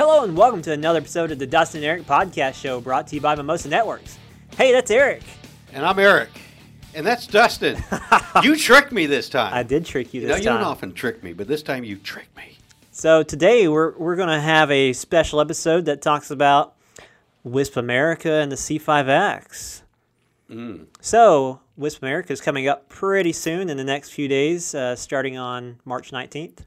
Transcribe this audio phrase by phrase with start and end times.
[0.00, 3.16] Hello and welcome to another episode of the Dustin and Eric Podcast Show brought to
[3.16, 4.18] you by Mimosa Networks.
[4.56, 5.20] Hey, that's Eric.
[5.74, 6.30] And I'm Eric.
[6.94, 7.76] And that's Dustin.
[8.42, 9.52] you tricked me this time.
[9.52, 10.60] I did trick you You this know, you time.
[10.60, 12.56] don't often trick me, but this time you tricked me.
[12.92, 16.76] So today we're we're gonna have a special episode that talks about
[17.44, 19.82] Wisp America and the C5X.
[20.50, 20.86] Mm.
[21.02, 25.36] So Wisp America is coming up pretty soon in the next few days, uh, starting
[25.36, 26.60] on March 19th.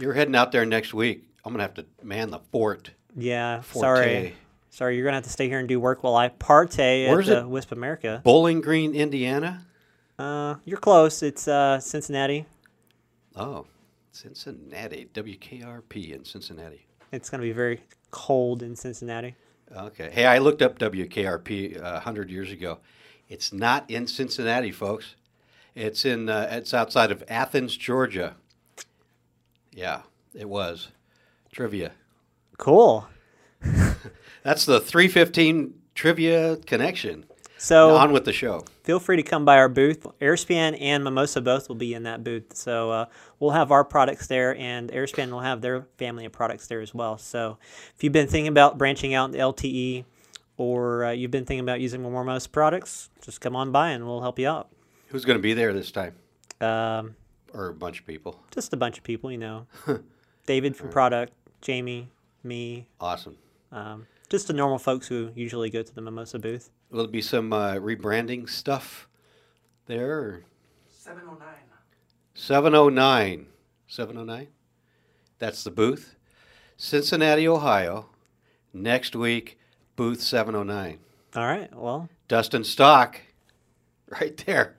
[0.00, 1.29] You're heading out there next week.
[1.44, 2.90] I'm going to have to man the fort.
[3.16, 3.80] Yeah, Forte.
[3.80, 4.34] sorry,
[4.70, 7.44] sorry, you're gonna have to stay here and do work while I partay Where's at
[7.44, 8.20] uh, Wisp America.
[8.24, 9.66] Bowling Green, Indiana?
[10.18, 11.22] Uh, you're close.
[11.22, 12.46] It's uh, Cincinnati.
[13.34, 13.66] Oh,
[14.12, 15.08] Cincinnati.
[15.12, 16.86] WKRP in Cincinnati.
[17.12, 19.34] It's gonna be very cold in Cincinnati.
[19.74, 20.10] Okay.
[20.10, 22.78] Hey, I looked up WKRP uh, 100 years ago.
[23.28, 25.14] It's not in Cincinnati, folks.
[25.76, 28.34] It's in uh, it's outside of Athens, Georgia.
[29.72, 30.02] Yeah,
[30.34, 30.88] it was.
[31.52, 31.92] Trivia.
[32.58, 33.06] Cool.
[34.42, 37.24] That's the 315 trivia connection.
[37.58, 38.64] So On with the show.
[38.84, 40.06] feel free to come by our booth.
[40.20, 42.56] Airspan and Mimosa both will be in that booth.
[42.56, 43.06] So uh,
[43.38, 46.94] we'll have our products there, and Airspan will have their family of products there as
[46.94, 47.18] well.
[47.18, 47.58] So
[47.94, 50.06] if you've been thinking about branching out into LTE,
[50.56, 54.22] or uh, you've been thinking about using Mimosa products, just come on by and we'll
[54.22, 54.68] help you out.
[55.08, 56.14] Who's going to be there this time?
[56.62, 57.14] Um,
[57.52, 58.40] Or a bunch of people.
[58.52, 59.66] just a bunch of people, you know.
[60.46, 62.08] David from Product, Jamie,
[62.42, 63.36] me, Awesome.
[63.72, 66.70] um, just the normal folks who usually go to the Mimosa booth.
[66.90, 69.08] Will there be some uh, rebranding stuff
[69.86, 70.18] there?
[70.18, 70.44] Or?
[70.88, 71.46] 709.
[72.34, 73.46] 709.
[73.88, 74.48] 709?
[75.38, 76.16] That's the booth.
[76.76, 78.06] Cincinnati, Ohio.
[78.72, 79.58] Next week,
[79.96, 80.98] booth 709.
[81.36, 83.20] All right, well, Dustin Stock,
[84.08, 84.76] right there.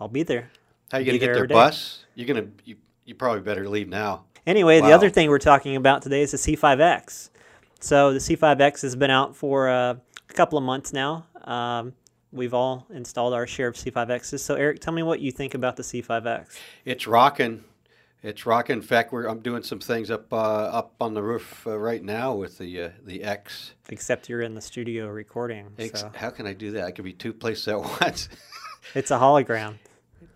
[0.00, 0.50] I'll be there.
[0.90, 1.54] How you going to get there their every day.
[1.54, 2.04] bus?
[2.14, 4.24] You're going to, you, you probably better leave now.
[4.46, 7.30] Anyway, the other thing we're talking about today is the C5X.
[7.80, 9.94] So the C5X has been out for uh,
[10.28, 11.26] a couple of months now.
[11.42, 11.94] Um,
[12.32, 14.40] we've all installed our share of C5Xs.
[14.40, 16.58] So Eric, tell me what you think about the C5X.
[16.84, 17.64] It's rocking.
[18.22, 18.76] It's rocking.
[18.76, 22.02] In fact, we're, I'm doing some things up uh, up on the roof uh, right
[22.02, 23.74] now with the uh, the X.
[23.90, 26.00] Except you're in the studio recording, X.
[26.00, 26.84] so How can I do that?
[26.84, 28.30] I could be two places at once.
[28.94, 29.74] it's a hologram.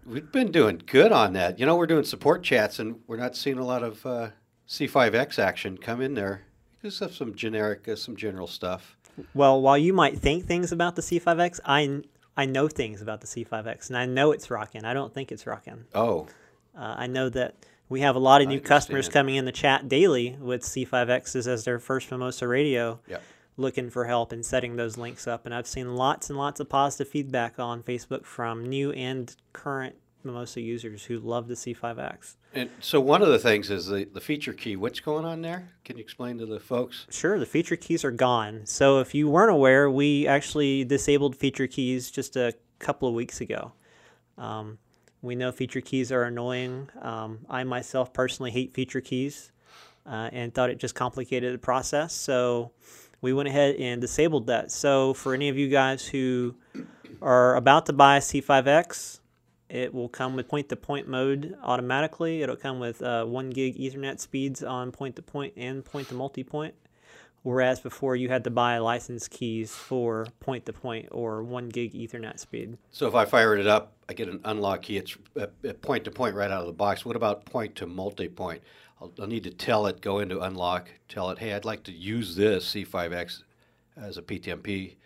[0.09, 1.59] We've been doing good on that.
[1.59, 4.31] You know, we're doing support chats, and we're not seeing a lot of uh,
[4.67, 6.43] C5X action come in there.
[6.83, 8.97] Just have some generic, uh, some general stuff.
[9.35, 12.03] Well, while you might think things about the C5X, I
[12.37, 14.85] I know things about the C5X, and I know it's rocking.
[14.85, 15.85] I don't think it's rocking.
[15.95, 16.27] Oh,
[16.77, 17.57] Uh, I know that
[17.89, 21.49] we have a lot of I new customers coming in the chat daily with C5Xs
[21.49, 23.23] as their first Mimosa radio, Yep.
[23.59, 25.45] Looking for help and setting those links up.
[25.45, 29.97] And I've seen lots and lots of positive feedback on Facebook from new and current
[30.25, 32.37] Mimosa users who love the C5X.
[32.55, 34.77] and so one of the things is the, the feature key.
[34.77, 35.71] What's going on there?
[35.85, 37.07] Can you explain to the folks?
[37.11, 38.63] Sure, the feature keys are gone.
[38.65, 43.41] So if you weren't aware, we actually disabled feature keys just a couple of weeks
[43.41, 43.73] ago.
[44.37, 44.79] Um,
[45.23, 46.89] we know feature keys are annoying.
[47.01, 49.51] Um, I myself personally hate feature keys
[50.07, 52.15] uh, and thought it just complicated the process.
[52.15, 52.73] So
[53.21, 54.71] we went ahead and disabled that.
[54.71, 56.55] So for any of you guys who
[57.21, 59.21] are about to buy a C5X,
[59.69, 62.43] it will come with point to point mode automatically.
[62.43, 66.15] It'll come with uh, 1 gig Ethernet speeds on point to point and point to
[66.15, 66.75] multi point.
[67.43, 71.95] Whereas before you had to buy license keys for point to point or 1 gig
[71.95, 72.79] Ethernet speed.
[72.91, 74.97] So if I fire it up, I get an unlock key.
[74.97, 77.05] It's uh, uh, point to point right out of the box.
[77.05, 78.63] What about point to multi point?
[79.01, 81.93] I'll, I'll need to tell it, go into unlock, tell it, hey, I'd like to
[81.93, 83.43] use this C5X
[83.97, 84.97] as a PTMP.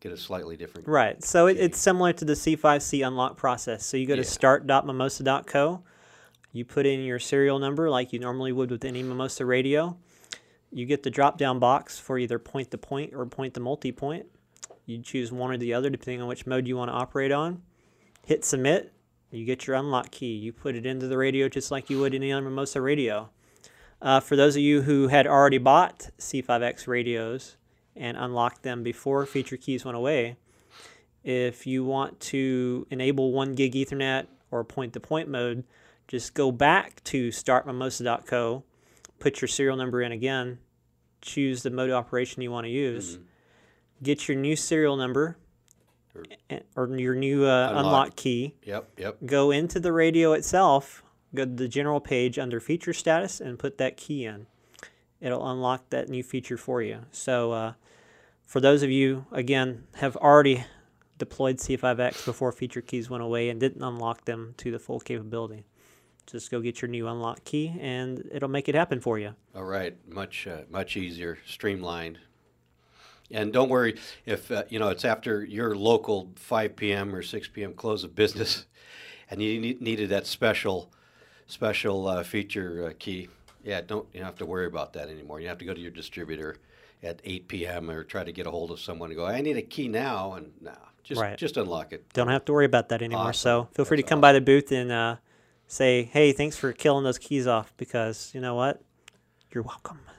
[0.00, 0.86] Get a slightly different.
[0.86, 1.22] Right.
[1.24, 3.84] So it, it's similar to the C5C unlock process.
[3.84, 4.28] So you go to Yeah.
[4.28, 5.82] start.mimosa.co.
[6.52, 9.96] You put in your serial number like you normally would with any Mimosa radio.
[10.70, 13.92] You get the drop down box for either point to point or point to multi
[13.92, 14.26] point.
[14.84, 17.62] You choose one or the other depending on which mode you want to operate on.
[18.24, 18.92] Hit submit.
[19.30, 20.34] You get your unlock key.
[20.34, 23.30] You put it into the radio just like you would any other Mimosa radio.
[24.00, 27.56] Uh, for those of you who had already bought C5X radios
[27.94, 30.36] and unlocked them before feature keys went away,
[31.24, 35.64] if you want to enable 1 gig Ethernet or point to point mode,
[36.06, 38.62] just go back to startmimosa.co,
[39.18, 40.58] put your serial number in again,
[41.20, 43.18] choose the mode of operation you want to use,
[44.02, 45.36] get your new serial number
[46.50, 47.84] Or- or your new uh, Unlock.
[47.84, 49.16] unlock key, Yep, yep.
[49.26, 51.02] go into the radio itself,
[51.34, 54.46] go to the general page under feature status, and put that key in.
[55.20, 57.00] It'll unlock that new feature for you.
[57.10, 57.72] So, uh,
[58.44, 60.64] for those of you, again, have already
[61.18, 65.64] deployed C5X before feature keys went away and didn't unlock them to the full capability,
[66.26, 69.34] Just go get your new unlock key, and it'll make it happen for you.
[69.54, 72.18] All right, much uh, much easier, streamlined.
[73.30, 77.14] And don't worry if uh, you know it's after your local 5 p.m.
[77.14, 77.74] or 6 p.m.
[77.74, 78.66] close of business,
[79.30, 80.92] and you need, needed that special
[81.46, 83.28] special uh, feature uh, key.
[83.64, 85.40] Yeah, don't you don't have to worry about that anymore.
[85.40, 86.56] You have to go to your distributor
[87.02, 87.90] at 8 p.m.
[87.90, 90.34] or try to get a hold of someone and go, I need a key now,
[90.34, 91.36] and no, just Right.
[91.36, 92.04] just unlock it.
[92.12, 93.32] Don't have to worry about that anymore.
[93.32, 95.16] So feel free to That's come by the booth and uh,
[95.66, 98.82] say, "Hey, thanks for killing those keys off." Because you know what,
[99.50, 100.00] you're welcome.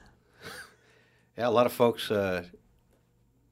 [1.36, 2.42] Yeah, a lot of folks uh,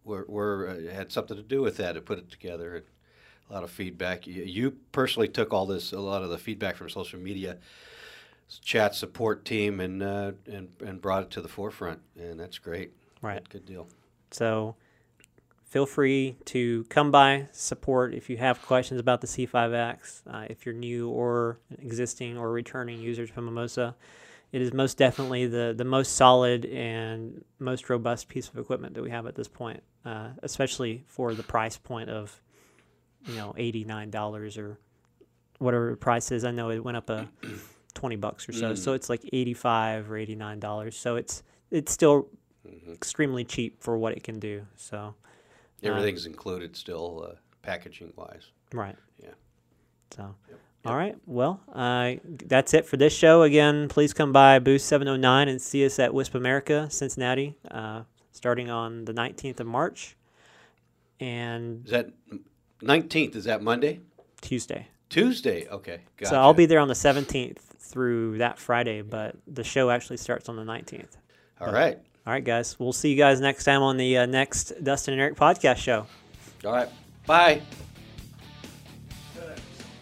[0.07, 2.77] were, were uh, had something to do with that to put it together.
[2.77, 2.85] And
[3.49, 4.27] a lot of feedback.
[4.27, 7.59] You, you personally took all this, a lot of the feedback from social media,
[8.63, 12.93] chat support team, and uh, and and brought it to the forefront, and that's great.
[13.23, 13.43] Right.
[13.45, 13.89] Good, good deal.
[14.31, 14.77] So
[15.65, 20.23] feel free to come by, support if you have questions about the C5X.
[20.27, 23.95] Uh, if you're new or existing or returning users from Mimosa,
[24.53, 29.03] it is most definitely the, the most solid and most robust piece of equipment that
[29.03, 32.41] we have at this point, uh, especially for the price point of,
[33.27, 34.79] you know, $89 or
[35.59, 36.45] whatever the price is.
[36.45, 37.29] I know it went up a
[37.95, 40.95] 20 bucks or so, so it's like 85 or $89.
[40.95, 42.29] So it's it's still
[42.93, 44.65] extremely cheap for what it can do.
[44.77, 45.15] So,
[45.83, 48.51] Everything's included still, uh, packaging wise.
[48.73, 48.97] right.
[49.23, 49.31] Yeah.
[50.15, 50.35] So,
[50.85, 51.17] all right.
[51.27, 53.43] Well, uh, that's it for this show.
[53.43, 58.03] Again, please come by booth 709 and see us at Wisp America, Cincinnati, uh,
[58.37, 60.17] starting on the 19th of March
[61.21, 62.11] and Is that
[62.83, 63.35] nineteenth?
[63.37, 64.01] Is that Monday?
[64.43, 64.87] Tuesday.
[65.09, 65.67] Tuesday.
[65.69, 66.01] Okay.
[66.17, 66.31] Gotcha.
[66.31, 70.49] So I'll be there on the 17th through that Friday, but the show actually starts
[70.49, 71.17] on the 19th.
[71.61, 71.97] All right.
[72.27, 72.79] All right, guys.
[72.79, 76.07] We'll see you guys next time on the uh, next Dustin and Eric podcast show.
[76.65, 76.89] All right.
[77.25, 77.63] Bye.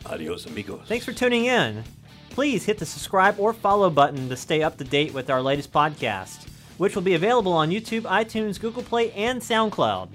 [0.06, 0.82] Adios, amigos.
[0.86, 1.84] Thanks for tuning in.
[2.30, 5.72] Please hit the subscribe or follow button to stay up to date with our latest
[5.72, 6.46] podcast,
[6.78, 10.08] which will be available on YouTube, iTunes, Google Play, and SoundCloud.